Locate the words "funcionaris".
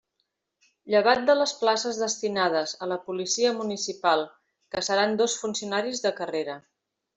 5.45-6.05